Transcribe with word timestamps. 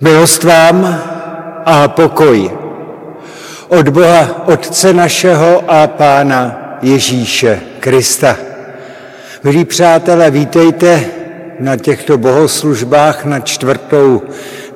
Milost 0.00 0.44
vám 0.44 1.00
a 1.64 1.88
pokoj 1.88 2.50
od 3.68 3.88
Boha 3.88 4.44
Otce 4.46 4.92
našeho 4.92 5.70
a 5.70 5.86
Pána 5.86 6.76
Ježíše 6.82 7.60
Krista. 7.80 8.36
Milí 9.44 9.64
přátelé, 9.64 10.30
vítejte 10.30 11.04
na 11.60 11.76
těchto 11.76 12.18
bohoslužbách 12.18 13.24
na 13.24 13.40
čtvrtou 13.40 14.22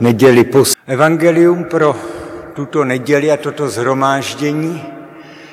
neděli. 0.00 0.46
Evangelium 0.86 1.64
pro 1.64 1.96
tuto 2.54 2.84
neděli 2.84 3.32
a 3.32 3.36
toto 3.36 3.68
zhromáždění 3.68 4.84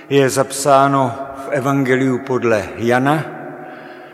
je 0.09 0.29
zapsáno 0.29 1.15
v 1.45 1.51
Evangeliu 1.51 2.19
podle 2.19 2.63
Jana, 2.77 3.25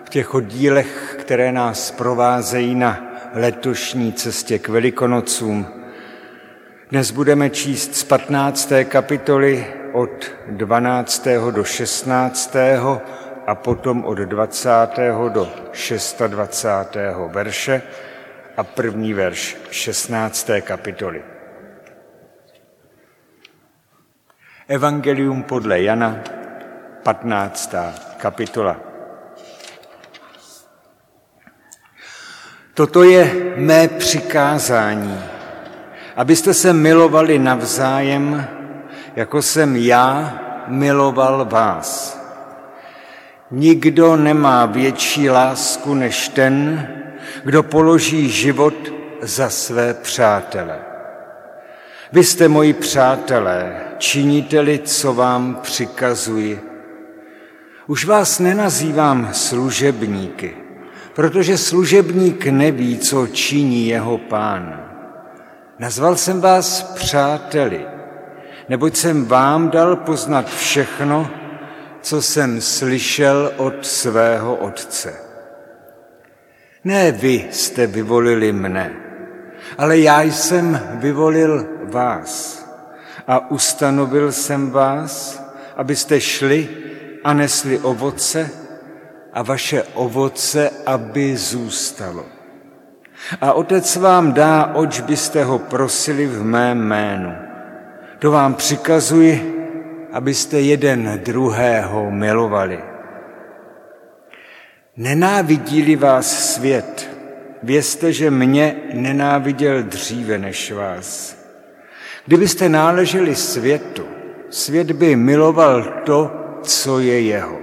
v 0.04 0.10
těch 0.10 0.34
oddílech, 0.34 1.16
které 1.20 1.52
nás 1.52 1.92
provázejí 1.92 2.76
na 2.76 3.13
letošní 3.34 4.14
cestě 4.14 4.60
k 4.60 4.68
Velikonocům. 4.68 5.68
Dnes 6.90 7.12
budeme 7.12 7.50
číst 7.50 7.96
z 7.96 8.04
15. 8.04 8.72
kapitoly 8.84 9.68
od 9.92 10.32
12. 10.48 11.28
do 11.52 11.64
16. 11.64 12.56
a 13.48 13.56
potom 13.56 14.06
od 14.06 14.18
20. 14.18 14.70
do 15.30 15.50
26. 16.28 16.96
verše 17.28 17.82
a 18.58 18.64
první 18.64 19.14
verš 19.14 19.58
16. 19.72 20.50
kapitoly. 20.62 21.24
Evangelium 24.68 25.44
podle 25.44 25.82
Jana, 25.82 26.20
15. 27.04 27.76
kapitola. 28.18 28.93
Toto 32.74 33.04
je 33.04 33.54
mé 33.56 33.88
přikázání, 33.88 35.20
abyste 36.16 36.54
se 36.54 36.74
milovali 36.74 37.40
navzájem, 37.40 38.48
jako 39.16 39.42
jsem 39.42 39.76
já 39.76 40.40
miloval 40.68 41.46
vás. 41.46 42.20
Nikdo 43.52 44.16
nemá 44.16 44.66
větší 44.66 45.30
lásku 45.30 45.94
než 45.94 46.30
ten, 46.30 46.88
kdo 47.44 47.64
položí 47.64 48.30
život 48.30 48.94
za 49.22 49.50
své 49.50 49.94
přátele. 49.94 50.80
Vy 52.12 52.24
jste 52.24 52.48
moji 52.48 52.74
přátelé, 52.74 53.82
činíte-li, 53.98 54.80
co 54.80 55.14
vám 55.14 55.60
přikazuji. 55.62 56.62
Už 57.88 58.06
vás 58.06 58.40
nenazývám 58.40 59.30
služebníky, 59.34 60.63
protože 61.14 61.58
služebník 61.58 62.46
neví, 62.46 63.00
co 63.00 63.28
činí 63.28 63.88
jeho 63.88 64.18
pán. 64.18 64.90
Nazval 65.80 66.16
jsem 66.16 66.42
vás 66.42 66.84
přáteli, 66.84 67.86
neboť 68.70 68.96
jsem 68.96 69.26
vám 69.26 69.70
dal 69.70 69.96
poznat 69.96 70.50
všechno, 70.50 71.30
co 72.02 72.22
jsem 72.22 72.62
slyšel 72.62 73.52
od 73.58 73.86
svého 73.86 74.56
otce. 74.56 75.14
Ne 76.84 77.12
vy 77.12 77.48
jste 77.52 77.88
vyvolili 77.88 78.52
mne, 78.52 78.94
ale 79.78 80.00
já 80.00 80.22
jsem 80.22 80.82
vyvolil 80.94 81.68
vás 81.84 82.64
a 83.28 83.52
ustanovil 83.52 84.32
jsem 84.32 84.72
vás, 84.72 85.44
abyste 85.78 86.22
šli 86.22 86.70
a 87.24 87.34
nesli 87.34 87.80
ovoce, 87.80 88.63
a 89.34 89.42
vaše 89.42 89.84
ovoce, 89.84 90.72
aby 90.86 91.38
zůstalo. 91.38 92.26
A 93.42 93.54
otec 93.54 93.96
vám 93.96 94.34
dá, 94.34 94.72
oč 94.74 95.00
byste 95.00 95.44
ho 95.44 95.60
prosili 95.60 96.28
v 96.28 96.44
mém 96.44 96.78
jménu. 96.78 97.36
To 98.20 98.32
vám 98.32 98.54
přikazuji, 98.54 99.54
abyste 100.12 100.60
jeden 100.60 101.22
druhého 101.24 102.12
milovali. 102.12 102.80
Nenávidí-li 104.98 105.96
vás 105.96 106.54
svět, 106.54 107.10
vězte, 107.64 108.14
že 108.14 108.32
mě 108.32 108.76
nenáviděl 108.94 109.84
dříve 109.84 110.38
než 110.38 110.72
vás. 110.72 111.38
Kdybyste 112.26 112.70
náleželi 112.70 113.36
světu, 113.36 114.06
svět 114.50 114.92
by 114.92 115.16
miloval 115.16 115.84
to, 116.06 116.32
co 116.62 117.00
je 117.00 117.22
jeho. 117.22 117.63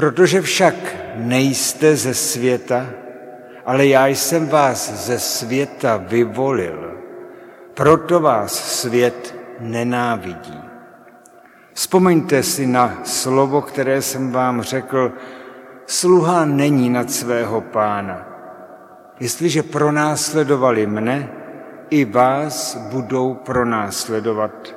Protože 0.00 0.40
však 0.40 0.74
nejste 1.14 1.96
ze 1.96 2.14
světa, 2.14 2.86
ale 3.66 3.86
já 3.86 4.06
jsem 4.06 4.48
vás 4.48 5.06
ze 5.06 5.18
světa 5.18 5.96
vyvolil, 5.96 6.92
proto 7.74 8.20
vás 8.20 8.80
svět 8.80 9.34
nenávidí. 9.60 10.60
Vzpomeňte 11.72 12.42
si 12.42 12.66
na 12.66 13.04
slovo, 13.04 13.62
které 13.62 14.02
jsem 14.02 14.32
vám 14.32 14.62
řekl, 14.62 15.12
sluha 15.86 16.44
není 16.44 16.90
nad 16.90 17.10
svého 17.10 17.60
pána. 17.60 18.26
Jestliže 19.20 19.62
pronásledovali 19.62 20.86
mne, 20.86 21.28
i 21.90 22.04
vás 22.04 22.76
budou 22.88 23.34
pronásledovat. 23.34 24.76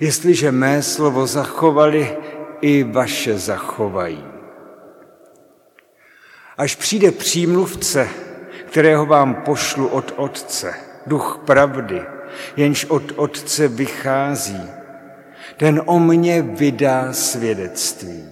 Jestliže 0.00 0.52
mé 0.52 0.82
slovo 0.82 1.26
zachovali, 1.26 2.16
i 2.60 2.82
vaše 2.82 3.38
zachovají. 3.38 4.24
Až 6.56 6.74
přijde 6.74 7.10
přímluvce, 7.10 8.08
kterého 8.66 9.06
vám 9.06 9.34
pošlu 9.34 9.88
od 9.88 10.14
Otce, 10.16 10.74
duch 11.06 11.40
pravdy, 11.44 12.02
jenž 12.56 12.84
od 12.84 13.12
Otce 13.16 13.68
vychází, 13.68 14.62
ten 15.56 15.82
o 15.84 15.98
mně 15.98 16.42
vydá 16.42 17.12
svědectví. 17.12 18.28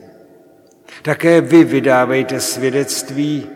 Také 1.03 1.41
vy 1.41 1.65
vydávejte 1.65 2.41
svědectví, 2.41 3.51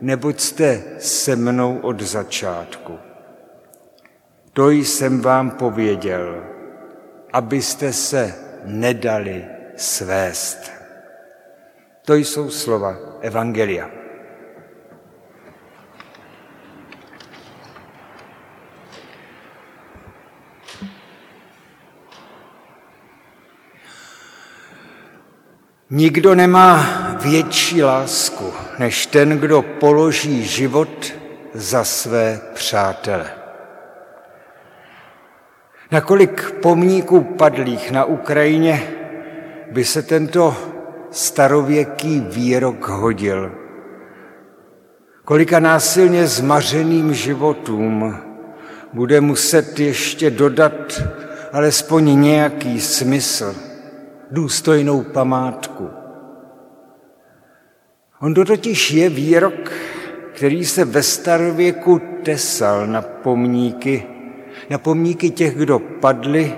neboť 0.00 0.40
jste 0.40 0.82
se 0.98 1.36
mnou 1.36 1.78
od 1.78 2.00
začátku. 2.00 2.98
To 4.52 4.70
jsem 4.70 5.20
vám 5.20 5.50
pověděl, 5.50 6.44
abyste 7.32 7.92
se 7.92 8.34
nedali 8.64 9.59
svést. 9.80 10.72
To 12.04 12.14
jsou 12.14 12.50
slova 12.50 12.96
Evangelia. 13.20 13.90
Nikdo 25.90 26.34
nemá 26.34 26.86
větší 27.20 27.82
lásku, 27.82 28.52
než 28.78 29.06
ten, 29.06 29.38
kdo 29.38 29.62
položí 29.62 30.44
život 30.44 31.12
za 31.54 31.84
své 31.84 32.40
přátele. 32.54 33.30
Nakolik 35.90 36.50
pomníků 36.50 37.20
padlých 37.20 37.90
na 37.90 38.04
Ukrajině 38.04 38.99
by 39.70 39.84
se 39.84 40.02
tento 40.02 40.56
starověký 41.10 42.20
výrok 42.20 42.88
hodil. 42.88 43.52
Kolika 45.24 45.60
násilně 45.60 46.26
zmařeným 46.26 47.14
životům 47.14 48.16
bude 48.92 49.20
muset 49.20 49.80
ještě 49.80 50.30
dodat 50.30 51.02
alespoň 51.52 52.20
nějaký 52.20 52.80
smysl, 52.80 53.54
důstojnou 54.30 55.02
památku. 55.02 55.90
On 58.20 58.34
to 58.34 58.44
totiž 58.44 58.90
je 58.90 59.08
výrok, 59.08 59.72
který 60.34 60.64
se 60.64 60.84
ve 60.84 61.02
starověku 61.02 62.00
tesal 62.22 62.86
na 62.86 63.02
pomníky, 63.02 64.06
na 64.70 64.78
pomníky 64.78 65.30
těch, 65.30 65.56
kdo 65.56 65.78
padli 65.78 66.56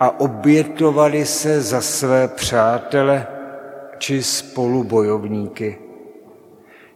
a 0.00 0.20
obětovali 0.20 1.26
se 1.26 1.62
za 1.62 1.80
své 1.80 2.28
přátele 2.28 3.26
či 3.98 4.22
spolubojovníky. 4.22 5.78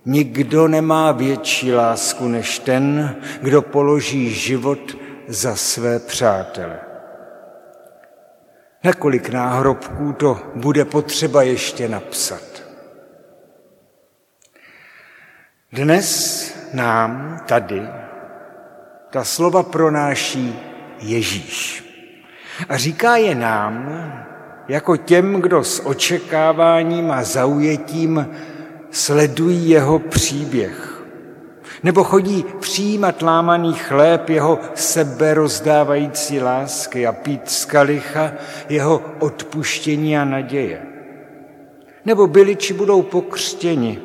Nikdo 0.04 0.68
nemá 0.68 1.12
větší 1.12 1.72
lásku 1.72 2.28
než 2.28 2.58
ten, 2.58 3.16
kdo 3.42 3.62
položí 3.62 4.30
život 4.30 4.96
za 5.28 5.56
své 5.56 5.98
přátele. 5.98 6.80
Nakolik 8.84 9.28
náhrobků 9.28 10.12
to 10.12 10.40
bude 10.54 10.84
potřeba 10.84 11.42
ještě 11.42 11.88
napsat. 11.88 12.42
Dnes 15.72 16.52
nám 16.74 17.40
tady 17.46 17.82
ta 19.10 19.24
slova 19.24 19.62
pronáší 19.62 20.58
Ježíš. 20.98 21.81
A 22.68 22.76
říká 22.76 23.16
je 23.16 23.34
nám, 23.34 24.02
jako 24.68 24.96
těm, 24.96 25.40
kdo 25.40 25.64
s 25.64 25.86
očekáváním 25.86 27.10
a 27.10 27.22
zaujetím 27.22 28.26
sledují 28.90 29.68
jeho 29.68 29.98
příběh. 29.98 31.04
Nebo 31.82 32.04
chodí 32.04 32.44
přijímat 32.60 33.22
lámaný 33.22 33.72
chléb 33.72 34.28
jeho 34.28 34.58
sebe 34.74 35.34
rozdávající 35.34 36.40
lásky 36.40 37.06
a 37.06 37.12
pít 37.12 37.50
z 37.50 37.64
kalicha 37.64 38.32
jeho 38.68 39.02
odpuštění 39.18 40.18
a 40.18 40.24
naděje. 40.24 40.82
Nebo 42.04 42.26
byli 42.26 42.56
či 42.56 42.74
budou 42.74 43.02
pokřtěni 43.02 43.98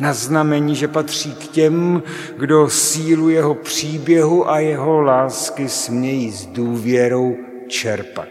na 0.00 0.12
znamení, 0.12 0.74
že 0.74 0.88
patří 0.88 1.34
k 1.34 1.48
těm, 1.48 2.02
kdo 2.38 2.70
sílu 2.70 3.28
jeho 3.28 3.54
příběhu 3.54 4.50
a 4.50 4.58
jeho 4.58 5.00
lásky 5.00 5.68
smějí 5.68 6.30
s 6.30 6.46
důvěrou 6.46 7.36
čerpat. 7.74 8.28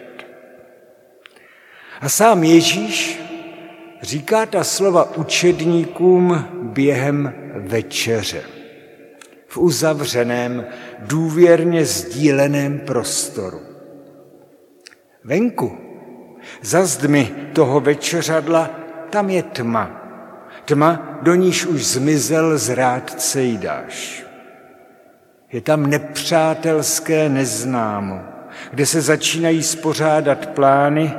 A 2.01 2.09
sám 2.09 2.43
Ježíš 2.43 3.19
říká 4.01 4.45
ta 4.45 4.63
slova 4.63 5.17
učedníkům 5.17 6.47
během 6.73 7.33
večeře. 7.55 8.41
V 9.47 9.57
uzavřeném, 9.57 10.65
důvěrně 10.99 11.85
sdíleném 11.85 12.79
prostoru. 12.79 13.61
Venku, 15.23 15.77
za 16.61 16.85
zdmi 16.85 17.31
toho 17.53 17.79
večeřadla, 17.79 18.69
tam 19.09 19.29
je 19.29 19.43
tma. 19.43 19.99
Tma, 20.65 21.19
do 21.21 21.35
níž 21.35 21.65
už 21.65 21.85
zmizel 21.85 22.57
zrádce 22.57 23.41
Jidáš. 23.43 24.23
Je 25.51 25.61
tam 25.61 25.89
nepřátelské 25.89 27.29
neznámo, 27.29 28.32
kde 28.71 28.85
se 28.85 29.01
začínají 29.01 29.63
spořádat 29.63 30.45
plány, 30.45 31.13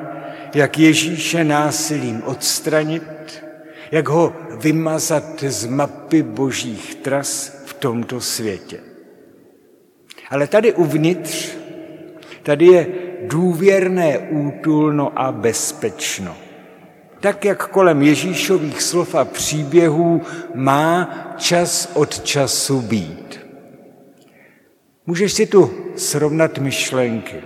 jak 0.54 0.78
Ježíše 0.78 1.44
násilím 1.44 2.22
odstranit, 2.24 3.02
jak 3.90 4.08
ho 4.08 4.36
vymazat 4.58 5.42
z 5.42 5.66
mapy 5.66 6.22
božích 6.22 6.94
tras 6.94 7.62
v 7.66 7.74
tomto 7.74 8.20
světě. 8.20 8.80
Ale 10.30 10.46
tady 10.46 10.72
uvnitř, 10.72 11.56
tady 12.42 12.66
je 12.66 12.86
důvěrné 13.26 14.18
útulno 14.18 15.18
a 15.18 15.32
bezpečno. 15.32 16.36
Tak, 17.20 17.44
jak 17.44 17.68
kolem 17.68 18.02
Ježíšových 18.02 18.82
slov 18.82 19.14
a 19.14 19.24
příběhů 19.24 20.22
má 20.54 21.08
čas 21.36 21.90
od 21.94 22.20
času 22.20 22.80
být. 22.80 23.43
Můžeš 25.06 25.32
si 25.32 25.46
tu 25.46 25.70
srovnat 25.96 26.58
myšlenky 26.58 27.36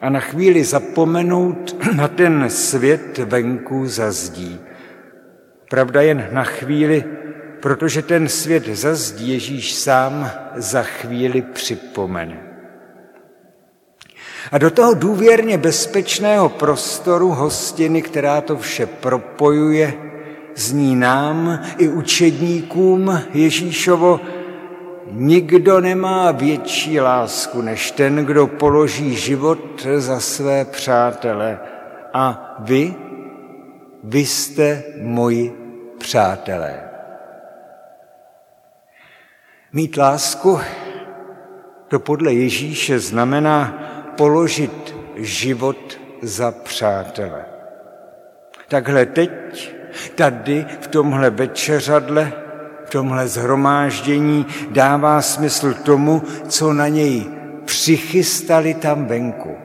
a 0.00 0.10
na 0.10 0.20
chvíli 0.20 0.64
zapomenout 0.64 1.76
na 1.96 2.08
ten 2.08 2.50
svět 2.50 3.18
venku 3.18 3.86
za 3.86 4.12
zdí. 4.12 4.60
Pravda 5.70 6.02
jen 6.02 6.28
na 6.32 6.44
chvíli, 6.44 7.04
protože 7.60 8.02
ten 8.02 8.28
svět 8.28 8.66
za 8.66 8.94
zdí 8.94 9.32
Ježíš 9.32 9.74
sám 9.74 10.30
za 10.56 10.82
chvíli 10.82 11.42
připomene. 11.42 12.42
A 14.52 14.58
do 14.58 14.70
toho 14.70 14.94
důvěrně 14.94 15.58
bezpečného 15.58 16.48
prostoru 16.48 17.28
hostiny, 17.28 18.02
která 18.02 18.40
to 18.40 18.56
vše 18.56 18.86
propojuje, 18.86 19.94
zní 20.56 20.96
nám 20.96 21.62
i 21.78 21.88
učedníkům 21.88 23.20
Ježíšovo 23.34 24.20
Nikdo 25.10 25.80
nemá 25.80 26.32
větší 26.32 27.00
lásku 27.00 27.62
než 27.62 27.90
ten, 27.90 28.16
kdo 28.16 28.46
položí 28.46 29.16
život 29.16 29.86
za 29.96 30.20
své 30.20 30.64
přátele. 30.64 31.58
A 32.14 32.56
vy, 32.58 32.94
vy 34.04 34.18
jste 34.18 34.82
moji 35.02 35.54
přátelé. 35.98 36.90
Mít 39.72 39.96
lásku, 39.96 40.60
to 41.88 41.98
podle 41.98 42.32
Ježíše 42.32 42.98
znamená 42.98 43.78
položit 44.16 44.96
život 45.16 46.00
za 46.22 46.52
přátele. 46.52 47.44
Takhle 48.68 49.06
teď, 49.06 49.74
tady, 50.14 50.66
v 50.80 50.86
tomhle 50.86 51.30
večeřadle, 51.30 52.32
tomhle 52.88 53.28
zhromáždění 53.28 54.46
dává 54.70 55.22
smysl 55.22 55.74
tomu, 55.74 56.22
co 56.48 56.72
na 56.72 56.88
něj 56.88 57.26
přichystali 57.64 58.74
tam 58.74 59.06
venku. 59.06 59.56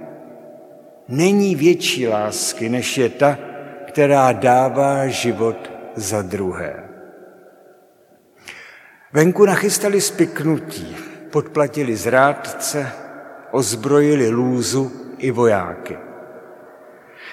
Není 1.08 1.56
větší 1.56 2.08
lásky, 2.08 2.70
než 2.70 2.98
je 2.98 3.10
ta, 3.10 3.38
která 3.88 4.32
dává 4.32 5.08
život 5.08 5.72
za 5.96 6.22
druhé. 6.22 6.84
Venku 9.14 9.46
nachystali 9.46 10.02
spiknutí, 10.02 10.98
podplatili 11.30 11.96
zrádce, 11.96 12.92
ozbrojili 13.52 14.30
lůzu 14.30 14.92
i 15.18 15.32
vojáky. 15.32 15.98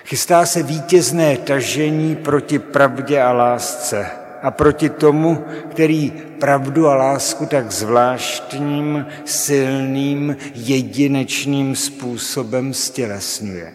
Chystá 0.05 0.47
se 0.47 0.63
vítězné 0.63 1.37
tažení 1.37 2.17
proti 2.17 2.59
pravdě 2.59 3.23
a 3.23 3.33
lásce, 3.33 4.07
a 4.43 4.51
proti 4.51 4.89
tomu, 4.89 5.45
který 5.71 6.11
pravdu 6.41 6.89
a 6.89 6.95
lásku 6.95 7.47
tak 7.47 7.71
zvláštním, 7.71 9.07
silným, 9.25 10.37
jedinečným 10.55 11.77
způsobem 11.77 12.75
stělesňuje. 12.75 13.75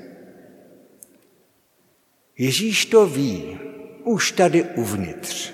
Ježíš 2.37 2.85
to 2.85 3.07
ví, 3.07 3.59
už 4.03 4.31
tady 4.31 4.63
uvnitř. 4.63 5.53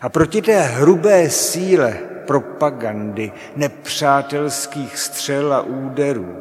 A 0.00 0.08
proti 0.08 0.42
té 0.42 0.60
hrubé 0.60 1.30
síle 1.30 1.98
propagandy, 2.26 3.32
nepřátelských 3.56 4.98
střel 4.98 5.52
a 5.52 5.60
úderů, 5.60 6.36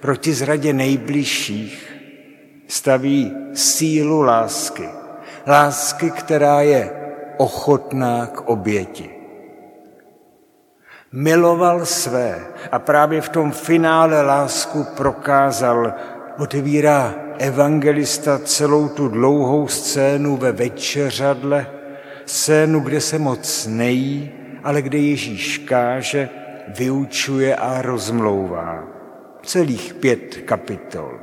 proti 0.00 0.34
zradě 0.34 0.72
nejbližších, 0.72 1.92
staví 2.68 3.32
sílu 3.54 4.20
lásky– 4.20 4.88
lásky, 5.46 6.10
která 6.10 6.60
je 6.60 6.90
ochotná 7.36 8.26
k 8.26 8.40
oběti. 8.40 9.10
Miloval 11.12 11.86
své 11.86 12.46
a 12.72 12.78
právě 12.78 13.20
v 13.20 13.28
tom 13.28 13.52
finále 13.52 14.22
lásku 14.22 14.86
prokázal, 14.96 15.94
otevírá 16.38 17.14
evangelista 17.38 18.38
celou 18.38 18.88
tu 18.88 19.08
dlouhou 19.08 19.68
scénu 19.68 20.36
ve 20.36 20.52
večeřadle, 20.52 21.66
scénu, 22.26 22.80
kde 22.80 23.00
se 23.00 23.18
moc 23.18 23.66
nejí, 23.66 24.32
ale 24.64 24.82
kde 24.82 24.98
Ježíš 24.98 25.58
káže, 25.58 26.28
vyučuje 26.68 27.56
a 27.56 27.82
rozmlouvá. 27.82 28.84
Celých 29.42 29.94
pět 29.94 30.36
kapitol. 30.36 31.20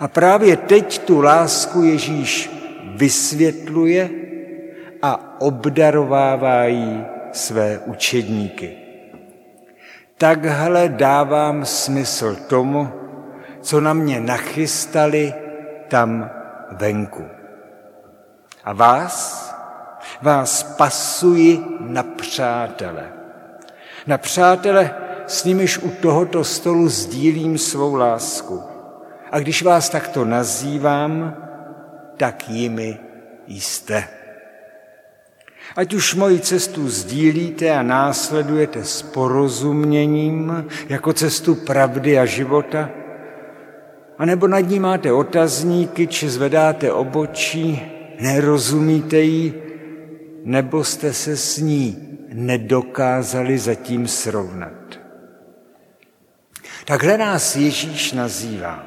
A 0.00 0.08
právě 0.08 0.56
teď 0.56 0.98
tu 0.98 1.20
lásku 1.20 1.82
Ježíš 1.82 2.50
vysvětluje 2.96 4.10
a 5.02 5.40
obdarovává 5.40 6.64
jí 6.64 7.04
své 7.32 7.78
učedníky. 7.78 8.76
Takhle 10.18 10.88
dávám 10.88 11.64
smysl 11.64 12.36
tomu, 12.36 12.88
co 13.60 13.80
na 13.80 13.92
mě 13.92 14.20
nachystali 14.20 15.34
tam 15.88 16.30
venku. 16.70 17.24
A 18.64 18.72
vás, 18.72 19.46
vás 20.22 20.62
pasuji 20.62 21.64
na 21.80 22.02
přátele. 22.02 23.12
Na 24.06 24.18
přátele, 24.18 24.94
s 25.26 25.44
nimiž 25.44 25.78
u 25.78 25.90
tohoto 25.90 26.44
stolu 26.44 26.88
sdílím 26.88 27.58
svou 27.58 27.94
lásku. 27.94 28.62
A 29.32 29.38
když 29.38 29.62
vás 29.62 29.88
takto 29.88 30.24
nazývám, 30.24 31.36
tak 32.16 32.48
jimi 32.48 32.98
jste. 33.48 34.08
Ať 35.76 35.94
už 35.94 36.14
moji 36.14 36.40
cestu 36.40 36.88
sdílíte 36.88 37.70
a 37.70 37.82
následujete 37.82 38.84
s 38.84 39.02
porozuměním 39.02 40.66
jako 40.88 41.12
cestu 41.12 41.54
pravdy 41.54 42.18
a 42.18 42.24
života, 42.24 42.90
anebo 44.18 44.48
nad 44.48 44.60
ní 44.60 44.80
máte 44.80 45.12
otazníky, 45.12 46.06
či 46.06 46.30
zvedáte 46.30 46.92
obočí, 46.92 47.82
nerozumíte 48.20 49.18
jí, 49.18 49.54
nebo 50.44 50.84
jste 50.84 51.12
se 51.12 51.36
s 51.36 51.58
ní 51.58 52.18
nedokázali 52.32 53.58
zatím 53.58 54.08
srovnat. 54.08 54.72
Takhle 56.84 57.18
nás 57.18 57.56
Ježíš 57.56 58.12
nazývá 58.12 58.84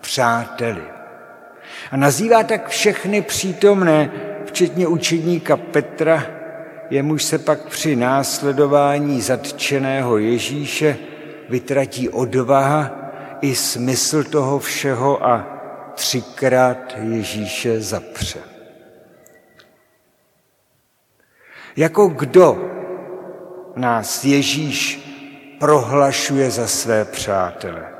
přáteli. 0.00 0.82
A 1.90 1.96
nazývá 1.96 2.42
tak 2.42 2.68
všechny 2.68 3.22
přítomné, 3.22 4.10
včetně 4.44 4.86
učedníka 4.86 5.56
Petra, 5.56 6.26
jemuž 6.90 7.24
se 7.24 7.38
pak 7.38 7.68
při 7.68 7.96
následování 7.96 9.20
zatčeného 9.20 10.18
Ježíše 10.18 10.96
vytratí 11.48 12.08
odvaha 12.08 12.90
i 13.40 13.54
smysl 13.54 14.24
toho 14.24 14.58
všeho 14.58 15.26
a 15.26 15.46
třikrát 15.94 16.96
Ježíše 17.02 17.80
zapře. 17.80 18.40
Jako 21.76 22.06
kdo 22.06 22.70
nás 23.76 24.24
Ježíš 24.24 25.08
prohlašuje 25.58 26.50
za 26.50 26.66
své 26.66 27.04
přátele. 27.04 27.97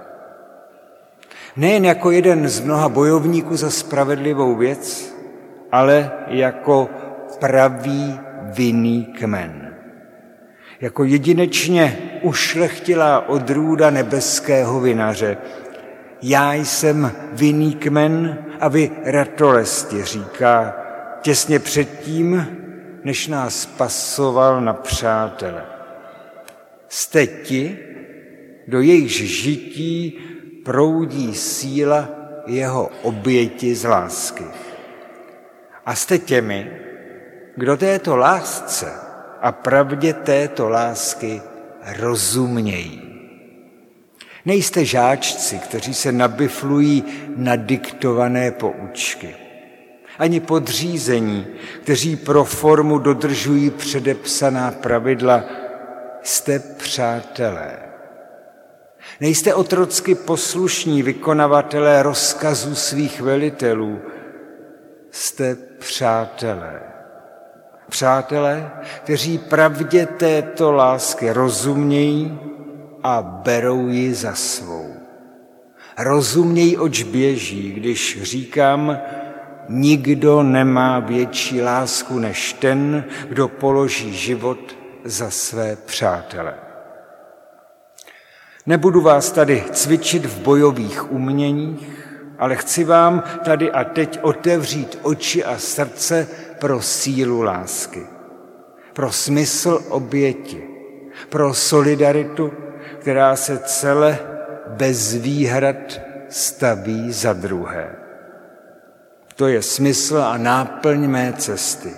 Nejen 1.59 1.85
jako 1.85 2.11
jeden 2.11 2.49
z 2.49 2.61
mnoha 2.61 2.89
bojovníků 2.89 3.57
za 3.57 3.71
spravedlivou 3.71 4.57
věc, 4.57 5.15
ale 5.73 6.13
jako 6.27 6.89
pravý 7.39 8.21
vinný 8.43 9.05
kmen. 9.05 9.75
Jako 10.81 11.05
jedinečně 11.05 11.99
ušlechtilá 12.23 13.29
odrůda 13.29 13.91
nebeského 13.91 14.81
vinaře. 14.81 15.37
Já 16.23 16.55
jsem 16.55 17.13
vinný 17.33 17.75
kmen 17.75 18.39
a 18.61 18.69
vy 18.69 18.91
ratolesti, 19.05 20.05
říká 20.05 20.77
těsně 21.23 21.59
předtím, 21.59 22.47
než 23.05 23.29
nás 23.29 23.67
pasoval 23.67 24.61
na 24.61 24.73
přátele. 24.73 25.63
Jste 26.89 27.27
ti, 27.27 27.79
do 28.69 28.81
jejichž 28.81 29.15
žití 29.15 30.19
proudí 30.69 31.35
síla 31.35 32.09
jeho 32.47 32.91
oběti 33.03 33.75
z 33.75 33.85
lásky. 33.85 34.45
A 35.87 35.95
jste 35.95 36.19
těmi, 36.19 36.71
kdo 37.57 37.77
této 37.77 38.17
lásce 38.17 38.93
a 39.41 39.53
pravdě 39.53 40.13
této 40.13 40.69
lásky 40.69 41.43
rozumějí. 41.99 43.03
Nejste 44.45 44.85
žáčci, 44.85 45.59
kteří 45.59 45.95
se 45.95 46.13
nabiflují 46.13 47.05
na 47.37 47.57
diktované 47.57 48.51
poučky. 48.51 49.37
Ani 50.19 50.41
podřízení, 50.41 51.47
kteří 51.83 52.17
pro 52.17 52.45
formu 52.45 52.99
dodržují 52.99 53.71
předepsaná 53.71 54.71
pravidla. 54.71 55.45
Jste 56.23 56.59
přátelé. 56.59 57.88
Nejste 59.21 59.55
otrocky 59.55 60.15
poslušní 60.15 61.03
vykonavatelé 61.03 62.03
rozkazů 62.03 62.75
svých 62.75 63.21
velitelů. 63.21 63.99
Jste 65.11 65.57
přátelé. 65.79 66.81
Přátelé, 67.89 68.71
kteří 69.05 69.39
pravdě 69.39 70.07
této 70.07 70.73
lásky 70.73 71.33
rozumějí 71.33 72.39
a 73.03 73.23
berou 73.23 73.89
ji 73.89 74.15
za 74.15 74.35
svou. 74.35 74.95
Rozumějí, 75.99 76.77
oč 76.77 77.03
běží, 77.03 77.73
když 77.73 78.23
říkám, 78.23 78.99
nikdo 79.69 80.43
nemá 80.43 80.99
větší 80.99 81.63
lásku 81.63 82.19
než 82.19 82.53
ten, 82.53 83.05
kdo 83.29 83.49
položí 83.49 84.15
život 84.15 84.77
za 85.05 85.31
své 85.31 85.77
přátele. 85.77 86.68
Nebudu 88.69 89.01
vás 89.01 89.33
tady 89.33 89.65
cvičit 89.73 90.27
v 90.27 90.41
bojových 90.41 91.13
uměních, 91.13 91.89
ale 92.39 92.57
chci 92.57 92.85
vám 92.85 93.23
tady 93.45 93.71
a 93.71 93.85
teď 93.85 94.19
otevřít 94.23 94.99
oči 95.03 95.45
a 95.45 95.59
srdce 95.59 96.29
pro 96.59 96.83
sílu 96.83 97.43
lásky, 97.43 98.07
pro 98.93 99.13
smysl 99.13 99.85
oběti, 99.89 100.65
pro 101.29 101.55
solidaritu, 101.55 102.53
která 102.99 103.37
se 103.37 103.59
celé 103.59 104.19
bez 104.69 105.15
výhrad 105.15 106.01
staví 106.29 107.13
za 107.13 107.33
druhé. 107.33 107.97
To 109.37 109.49
je 109.49 109.63
smysl 109.63 110.19
a 110.19 110.37
náplň 110.37 111.07
mé 111.07 111.33
cesty, 111.33 111.93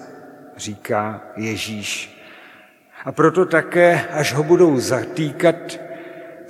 říká 0.56 1.20
Ježíš. 1.36 2.22
A 3.04 3.12
proto 3.12 3.46
také, 3.46 4.06
až 4.12 4.34
ho 4.34 4.42
budou 4.42 4.80
zatýkat, 4.80 5.89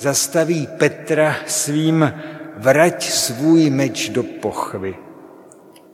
zastaví 0.00 0.69
Petra 0.78 1.37
svým 1.47 2.12
vrať 2.57 3.11
svůj 3.11 3.71
meč 3.71 4.09
do 4.09 4.23
pochvy. 4.23 4.97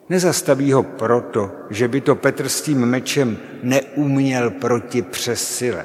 Nezastaví 0.09 0.73
ho 0.73 0.83
proto, 0.83 1.51
že 1.71 1.89
by 1.89 2.01
to 2.01 2.15
Petr 2.15 2.49
s 2.49 2.63
tím 2.63 2.87
mečem 2.87 3.39
neuměl 3.63 4.51
proti 4.51 5.03
přesile, 5.03 5.85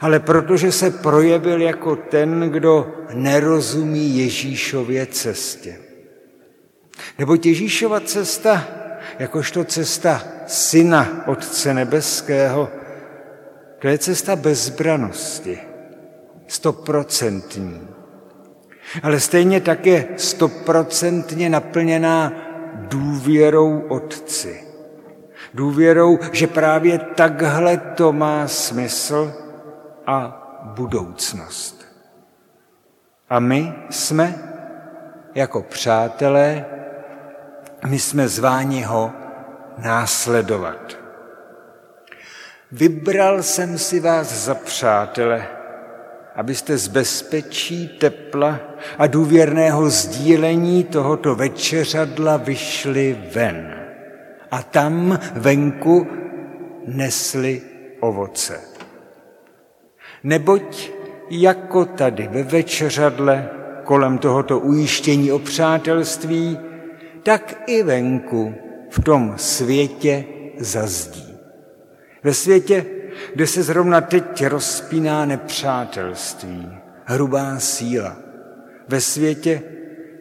ale 0.00 0.20
protože 0.20 0.72
se 0.72 0.90
projevil 0.90 1.62
jako 1.62 1.96
ten, 1.96 2.40
kdo 2.40 2.94
nerozumí 3.14 4.18
Ježíšově 4.18 5.06
cestě. 5.06 5.76
Nebo 7.18 7.36
Ježíšova 7.44 8.00
cesta, 8.00 8.68
jakožto 9.18 9.64
cesta 9.64 10.22
Syna 10.46 11.24
Otce 11.26 11.74
Nebeského, 11.74 12.68
to 13.78 13.88
je 13.88 13.98
cesta 13.98 14.36
bezbranosti, 14.36 15.67
stoprocentní. 16.48 17.88
Ale 19.02 19.20
stejně 19.20 19.60
také 19.60 20.04
stoprocentně 20.16 21.48
naplněná 21.48 22.32
důvěrou 22.74 23.80
Otci. 23.88 24.64
Důvěrou, 25.54 26.18
že 26.32 26.46
právě 26.46 26.98
takhle 26.98 27.76
to 27.76 28.12
má 28.12 28.48
smysl 28.48 29.32
a 30.06 30.44
budoucnost. 30.64 31.86
A 33.30 33.40
my 33.40 33.74
jsme 33.90 34.34
jako 35.34 35.62
přátelé, 35.62 36.64
my 37.86 37.98
jsme 37.98 38.28
zváni 38.28 38.82
ho 38.82 39.12
následovat. 39.78 40.96
Vybral 42.72 43.42
jsem 43.42 43.78
si 43.78 44.00
vás 44.00 44.44
za 44.44 44.54
přátele, 44.54 45.48
abyste 46.38 46.78
z 46.78 46.88
bezpečí, 46.88 47.88
tepla 47.88 48.60
a 48.98 49.06
důvěrného 49.06 49.90
sdílení 49.90 50.84
tohoto 50.84 51.34
večeřadla 51.34 52.36
vyšli 52.36 53.18
ven 53.34 53.74
a 54.50 54.62
tam 54.62 55.18
venku 55.32 56.06
nesli 56.86 57.62
ovoce. 58.00 58.60
Neboť 60.24 60.90
jako 61.30 61.84
tady 61.84 62.28
ve 62.28 62.42
večeřadle 62.42 63.50
kolem 63.84 64.18
tohoto 64.18 64.58
ujištění 64.58 65.32
o 65.32 65.38
přátelství, 65.38 66.58
tak 67.22 67.62
i 67.66 67.82
venku 67.82 68.54
v 68.90 69.04
tom 69.04 69.34
světě 69.36 70.24
zazdí. 70.58 71.38
Ve 72.22 72.34
světě, 72.34 72.86
kde 73.34 73.46
se 73.46 73.62
zrovna 73.62 74.00
teď 74.00 74.46
rozpíná 74.46 75.24
nepřátelství, 75.24 76.78
hrubá 77.04 77.58
síla. 77.58 78.16
Ve 78.88 79.00
světě, 79.00 79.62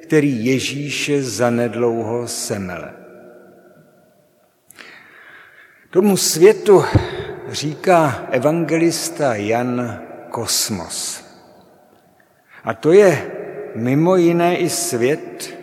který 0.02 0.46
Ježíše 0.46 1.24
zanedlouho 1.24 2.28
semele. 2.28 2.94
Tomu 5.90 6.18
světu 6.18 6.84
říká 7.50 8.28
evangelista 8.32 9.36
Jan 9.36 10.02
kosmos. 10.30 11.26
A 12.64 12.74
to 12.74 12.92
je 12.92 13.32
mimo 13.76 14.16
jiné 14.16 14.58
i 14.58 14.70
svět, 14.70 15.58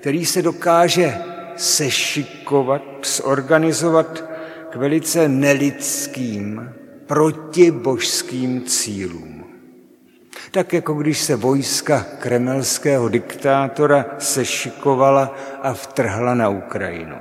který 0.00 0.26
se 0.26 0.42
dokáže 0.42 1.18
sešikovat, 1.56 2.82
zorganizovat 3.04 4.33
k 4.74 4.76
velice 4.76 5.28
nelidským, 5.28 6.70
protibožským 7.06 8.62
cílům. 8.62 9.44
Tak 10.50 10.72
jako 10.72 10.94
když 10.94 11.20
se 11.20 11.36
vojska 11.36 12.06
kremelského 12.18 13.08
diktátora 13.08 14.06
sešikovala 14.18 15.36
a 15.62 15.74
vtrhla 15.74 16.34
na 16.34 16.48
Ukrajinu. 16.48 17.16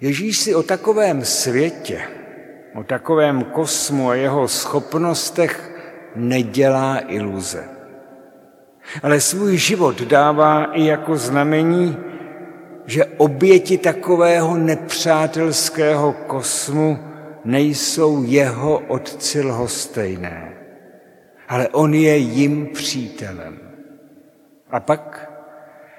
Ježíš 0.00 0.38
si 0.38 0.54
o 0.54 0.62
takovém 0.62 1.24
světě, 1.24 2.02
o 2.74 2.84
takovém 2.84 3.44
kosmu 3.44 4.10
a 4.10 4.14
jeho 4.14 4.48
schopnostech 4.48 5.70
nedělá 6.16 6.98
iluze. 7.06 7.64
Ale 9.02 9.20
svůj 9.20 9.56
život 9.56 10.02
dává 10.02 10.64
i 10.64 10.84
jako 10.84 11.16
znamení, 11.16 11.96
že 12.86 13.04
oběti 13.04 13.78
takového 13.78 14.56
nepřátelského 14.56 16.12
kosmu 16.12 16.98
nejsou 17.44 18.22
jeho 18.22 18.78
otci 18.78 19.42
lhostejné, 19.42 20.52
ale 21.48 21.68
on 21.68 21.94
je 21.94 22.16
jim 22.16 22.66
přítelem. 22.66 23.58
A 24.70 24.80
pak, 24.80 25.30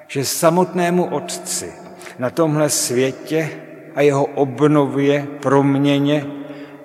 že 0.08 0.26
samotnému 0.26 1.06
otci 1.06 1.72
na 2.20 2.30
tomhle 2.30 2.70
světě 2.70 3.50
a 3.96 4.02
jeho 4.02 4.26
obnově, 4.26 5.28
proměně, 5.42 6.26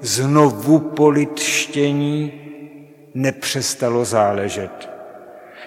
znovu 0.01 0.79
politštění 0.79 2.33
nepřestalo 3.15 4.05
záležet. 4.05 4.91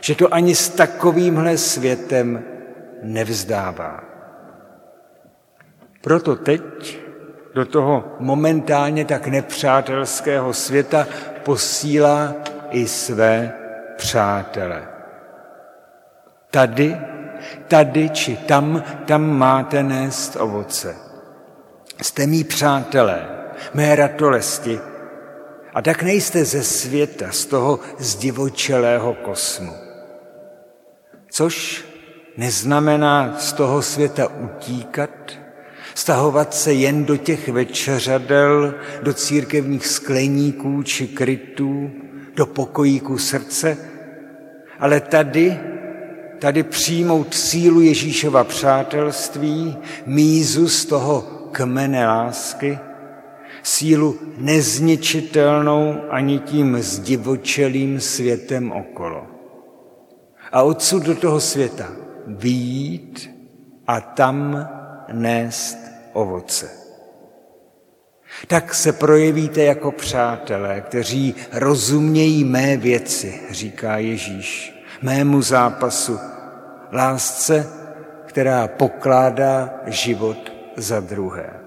Že 0.01 0.15
to 0.15 0.33
ani 0.33 0.55
s 0.55 0.69
takovýmhle 0.69 1.57
světem 1.57 2.43
nevzdává. 3.03 4.14
Proto 6.05 6.35
teď 6.35 6.99
do 7.53 7.65
toho 7.65 8.15
momentálně 8.19 9.05
tak 9.05 9.27
nepřátelského 9.27 10.53
světa 10.53 11.07
posílá 11.43 12.33
i 12.69 12.87
své 12.87 13.53
přátele. 13.97 14.87
Tady, 16.51 16.97
tady 17.67 18.09
či 18.09 18.37
tam, 18.37 18.83
tam 19.05 19.37
máte 19.37 19.83
nést 19.83 20.35
ovoce. 20.39 20.95
Jste 22.01 22.27
mý 22.27 22.43
přátelé, 22.43 23.27
mé 23.73 23.95
ratolesti, 23.95 24.79
a 25.73 25.81
tak 25.81 26.03
nejste 26.03 26.45
ze 26.45 26.63
světa, 26.63 27.25
z 27.31 27.45
toho 27.45 27.79
zdivočelého 27.99 29.13
kosmu. 29.13 29.73
Což 31.31 31.85
neznamená 32.37 33.35
z 33.37 33.53
toho 33.53 33.81
světa 33.81 34.27
utíkat, 34.27 35.44
stahovat 36.05 36.53
se 36.53 36.73
jen 36.73 37.05
do 37.05 37.17
těch 37.17 37.49
večeřadel, 37.49 38.73
do 39.01 39.13
církevních 39.13 39.87
skleníků 39.87 40.83
či 40.83 41.07
krytů, 41.07 41.91
do 42.35 42.45
pokojíku 42.45 43.17
srdce, 43.17 43.77
ale 44.79 44.99
tady, 44.99 45.59
tady 46.39 46.63
přijmout 46.63 47.33
sílu 47.33 47.81
Ježíšova 47.81 48.43
přátelství, 48.43 49.77
mízu 50.05 50.69
z 50.69 50.85
toho 50.85 51.21
kmene 51.51 52.07
lásky, 52.07 52.79
sílu 53.63 54.19
nezničitelnou 54.37 55.95
ani 56.09 56.39
tím 56.39 56.77
zdivočelým 56.81 57.99
světem 57.99 58.71
okolo. 58.71 59.27
A 60.51 60.61
odsud 60.61 61.03
do 61.03 61.15
toho 61.15 61.39
světa 61.39 61.91
výjít 62.27 63.29
a 63.87 64.01
tam 64.01 64.69
nést 65.13 65.84
ovoce. 66.15 66.69
Tak 68.47 68.73
se 68.73 68.93
projevíte 68.93 69.63
jako 69.63 69.91
přátelé, 69.91 70.81
kteří 70.81 71.35
rozumějí 71.51 72.43
mé 72.43 72.77
věci, 72.77 73.41
říká 73.49 73.97
Ježíš, 73.97 74.75
mému 75.01 75.41
zápasu, 75.41 76.19
lásce, 76.91 77.69
která 78.25 78.67
pokládá 78.67 79.73
život 79.85 80.51
za 80.77 80.99
druhé. 80.99 81.59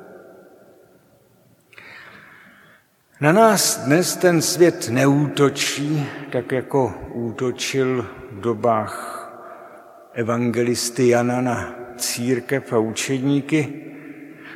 Na 3.20 3.32
nás 3.32 3.78
dnes 3.78 4.16
ten 4.16 4.42
svět 4.42 4.88
neútočí, 4.88 6.06
tak 6.32 6.52
jako 6.52 6.94
útočil 7.12 8.06
v 8.32 8.40
dobách 8.40 9.14
evangelisty 10.12 11.08
Jana 11.08 11.40
na 11.40 11.74
církev 11.96 12.72
a 12.72 12.78
učedníky. 12.78 13.84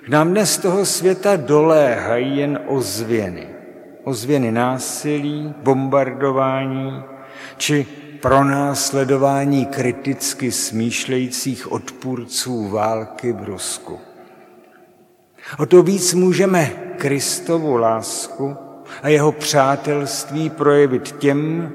K 0.04 0.08
nám 0.08 0.30
dnes 0.30 0.58
toho 0.58 0.84
světa 0.84 1.36
doléhají 1.36 2.38
jen 2.38 2.58
ozvěny. 2.66 3.46
Ozvěny 4.04 4.52
násilí, 4.52 5.54
bombardování 5.62 7.02
či 7.56 7.86
pronásledování 8.20 9.66
kriticky 9.66 10.52
smýšlejících 10.52 11.72
odpůrců 11.72 12.68
války 12.68 13.32
v 13.32 13.44
Rusku. 13.44 13.98
O 15.58 15.66
to 15.66 15.82
víc 15.82 16.14
můžeme 16.14 16.70
Kristovu 16.96 17.76
lásku 17.76 18.56
a 19.02 19.08
jeho 19.08 19.32
přátelství 19.32 20.50
projevit 20.50 21.12
těm, 21.18 21.72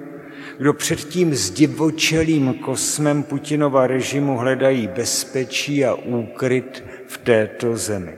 kdo 0.58 0.74
před 0.74 1.00
tím 1.00 1.36
zdivočelým 1.36 2.54
kosmem 2.54 3.24
Putinova 3.24 3.88
režimu 3.88 4.38
hledají 4.38 4.88
bezpečí 4.88 5.86
a 5.86 5.94
úkryt 5.94 6.84
v 7.08 7.18
této 7.18 7.78
zemi. 7.78 8.18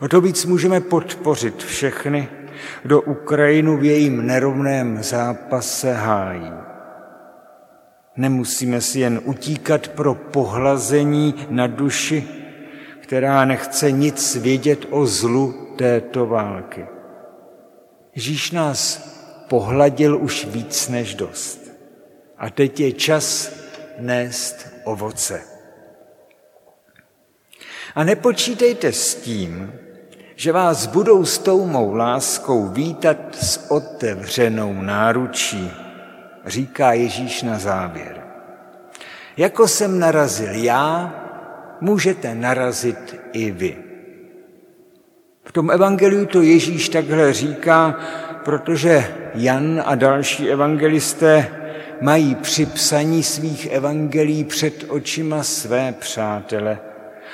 O 0.00 0.08
to 0.08 0.20
víc 0.20 0.44
můžeme 0.44 0.80
podpořit 0.80 1.62
všechny, 1.64 2.28
kdo 2.82 3.00
Ukrajinu 3.00 3.76
v 3.76 3.84
jejím 3.84 4.26
nerovném 4.26 5.02
zápase 5.02 5.92
hájí. 5.92 6.52
Nemusíme 8.16 8.80
si 8.80 9.00
jen 9.00 9.20
utíkat 9.24 9.88
pro 9.88 10.14
pohlazení 10.14 11.34
na 11.50 11.66
duši, 11.66 12.28
která 13.00 13.44
nechce 13.44 13.90
nic 13.90 14.36
vědět 14.36 14.86
o 14.90 15.06
zlu 15.06 15.54
této 15.76 16.26
války. 16.26 16.86
Ježíš 18.14 18.50
nás 18.50 19.11
pohladil 19.52 20.16
už 20.16 20.48
víc 20.48 20.88
než 20.88 21.14
dost. 21.14 21.60
A 22.38 22.50
teď 22.50 22.80
je 22.80 22.92
čas 22.92 23.52
nést 23.98 24.66
ovoce. 24.84 25.42
A 27.94 28.04
nepočítejte 28.04 28.92
s 28.92 29.14
tím, 29.14 29.72
že 30.36 30.52
vás 30.52 30.86
budou 30.86 31.24
s 31.24 31.38
tou 31.38 31.66
mou 31.66 31.94
láskou 31.94 32.68
vítat 32.68 33.36
s 33.36 33.70
otevřenou 33.70 34.72
náručí, 34.72 35.70
říká 36.46 36.92
Ježíš 36.92 37.42
na 37.42 37.58
závěr. 37.58 38.24
Jako 39.36 39.68
jsem 39.68 39.98
narazil 39.98 40.54
já, 40.54 41.14
můžete 41.80 42.34
narazit 42.34 43.20
i 43.32 43.50
vy. 43.50 43.76
V 45.44 45.52
tom 45.52 45.70
evangeliu 45.70 46.26
to 46.26 46.42
Ježíš 46.42 46.88
takhle 46.88 47.32
říká, 47.32 48.00
protože 48.44 49.14
Jan 49.34 49.82
a 49.86 49.94
další 49.94 50.50
evangelisté 50.50 51.48
mají 52.00 52.34
při 52.34 52.66
psaní 52.66 53.22
svých 53.22 53.66
evangelí 53.66 54.44
před 54.44 54.84
očima 54.88 55.42
své 55.42 55.92
přátele, 55.92 56.78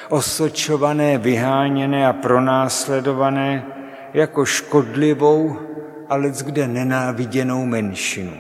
osočované, 0.08 1.18
vyháněné 1.18 2.06
a 2.06 2.12
pronásledované 2.12 3.66
jako 4.14 4.44
škodlivou, 4.44 5.56
ale 6.08 6.32
kde 6.44 6.68
nenáviděnou 6.68 7.64
menšinu. 7.64 8.32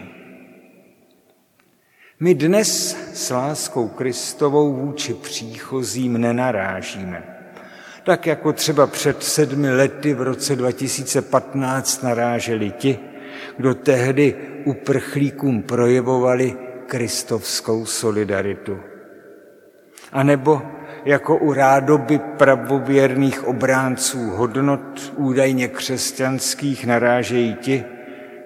My 2.20 2.34
dnes 2.34 2.96
s 3.14 3.30
láskou 3.30 3.88
Kristovou 3.88 4.74
vůči 4.74 5.14
příchozím 5.14 6.20
nenarážíme 6.20 7.37
tak 8.08 8.26
jako 8.26 8.52
třeba 8.52 8.86
před 8.86 9.22
sedmi 9.22 9.70
lety 9.70 10.14
v 10.14 10.22
roce 10.22 10.56
2015 10.56 12.02
naráželi 12.02 12.70
ti, 12.70 12.98
kdo 13.56 13.74
tehdy 13.74 14.36
uprchlíkům 14.64 15.62
projevovali 15.62 16.56
kristovskou 16.86 17.86
solidaritu. 17.86 18.80
A 20.12 20.22
nebo 20.22 20.62
jako 21.04 21.36
u 21.36 21.52
rádoby 21.52 22.18
pravověrných 22.18 23.44
obránců 23.44 24.30
hodnot 24.30 25.12
údajně 25.16 25.68
křesťanských 25.68 26.86
narážejí 26.86 27.54
ti, 27.54 27.84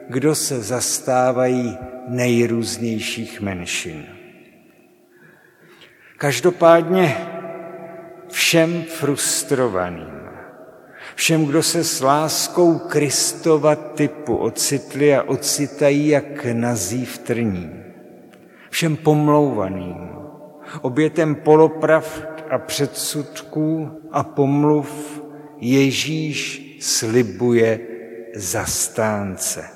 kdo 0.09 0.35
se 0.35 0.61
zastávají 0.61 1.79
nejrůznějších 2.09 3.41
menšin. 3.41 4.05
Každopádně 6.19 7.17
všem 8.33 8.85
frustrovaným, 8.89 10.23
všem, 11.15 11.47
kdo 11.47 11.63
se 11.63 11.85
s 11.85 12.01
láskou 12.01 12.79
Kristova 12.79 13.75
typu 13.75 14.37
ocitli 14.37 15.17
a 15.17 15.23
ocitají 15.23 16.09
jak 16.09 16.45
nazí 16.53 17.05
v 17.05 17.19
trní, 17.19 17.83
všem 18.71 18.97
pomlouvaným, 18.97 20.09
obětem 20.81 21.35
polopravd 21.35 22.45
a 22.51 22.59
předsudků 22.59 24.01
a 24.13 24.23
pomluv 24.23 25.23
Ježíš 25.61 26.63
slibuje 26.81 27.81
zastánce. 28.35 29.69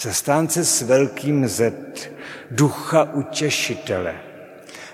Zastánce 0.00 0.64
s 0.64 0.82
velkým 0.82 1.48
Z, 1.48 1.74
ducha 2.50 3.12
utěšitele, 3.12 4.14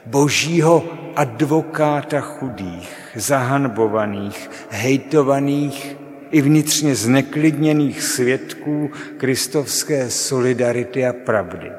božího 0.06 0.84
advokáta 1.16 2.20
chudých, 2.20 3.12
zahanbovaných, 3.14 4.50
hejtovaných 4.70 5.96
i 6.30 6.40
vnitřně 6.40 6.94
zneklidněných 6.94 8.02
svědků 8.02 8.90
kristovské 9.16 10.10
solidarity 10.10 11.06
a 11.06 11.12
pravdy. 11.12 11.72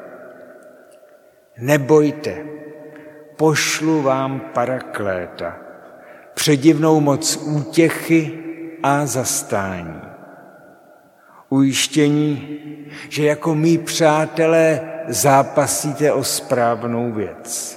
Nebojte, 1.58 2.38
pošlu 3.36 4.02
vám 4.02 4.40
parakléta, 4.40 5.58
předivnou 6.34 7.00
moc 7.00 7.38
útěchy 7.38 8.40
a 8.84 9.06
zastání. 9.06 10.02
Ujištění, 11.50 12.60
že 13.10 13.26
jako 13.26 13.56
mý 13.56 13.78
přátelé 13.78 14.82
zápasíte 15.08 16.14
o 16.14 16.24
správnou 16.24 17.12
věc 17.12 17.77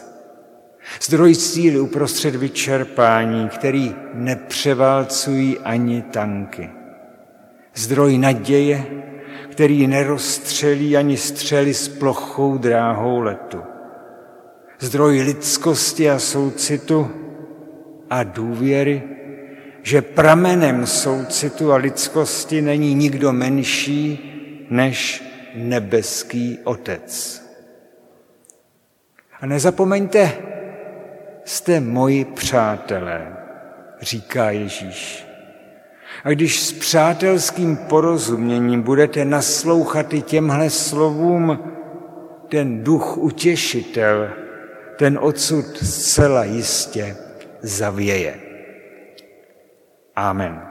Zdroj 1.03 1.35
síly 1.35 1.81
uprostřed 1.81 2.37
vyčerpání, 2.37 3.49
který 3.49 3.95
nepřeválcují 4.15 5.59
ani 5.59 6.03
tanky. 6.03 6.71
Zdroj 7.75 8.19
naděje, 8.19 8.87
který 9.51 9.87
nerozstřelí 9.87 10.97
ani 10.97 11.17
střely 11.17 11.75
s 11.75 11.89
plochou 11.89 12.59
dráhou 12.59 13.21
letu. 13.21 13.63
Zdroj 14.79 15.21
lidskosti 15.21 16.11
a 16.11 16.19
soucitu 16.19 17.11
a 18.11 18.23
důvěry, 18.23 19.03
že 19.83 20.03
pramenem 20.03 20.87
soucitu 20.87 21.73
a 21.73 21.77
lidskosti 21.77 22.63
není 22.63 22.95
nikdo 22.95 23.33
menší 23.33 24.27
než 24.71 25.25
nebeský 25.55 26.59
Otec. 26.65 27.43
A 29.41 29.47
nezapomeňte, 29.47 30.50
jste 31.45 31.81
moji 31.81 32.25
přátelé, 32.25 33.37
říká 34.01 34.51
Ježíš. 34.51 35.27
A 36.25 36.31
když 36.31 36.61
s 36.61 36.73
přátelským 36.73 37.77
porozuměním 37.77 38.83
budete 38.83 39.25
naslouchat 39.25 40.15
i 40.15 40.23
těmhle 40.23 40.71
slovům, 40.71 41.59
ten 42.49 42.85
duch 42.85 43.19
utěšitel, 43.19 44.31
ten 44.97 45.19
odsud 45.23 45.77
zcela 45.77 46.45
jistě 46.45 47.17
zavěje. 47.63 48.35
Amen. 50.17 50.70